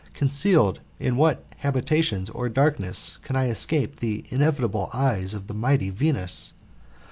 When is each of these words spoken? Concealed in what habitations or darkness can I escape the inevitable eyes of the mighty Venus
Concealed 0.15 0.79
in 0.99 1.15
what 1.15 1.45
habitations 1.57 2.27
or 2.31 2.49
darkness 2.49 3.17
can 3.21 3.35
I 3.35 3.49
escape 3.49 3.97
the 3.97 4.25
inevitable 4.29 4.89
eyes 4.95 5.35
of 5.35 5.45
the 5.45 5.53
mighty 5.53 5.91
Venus 5.91 6.53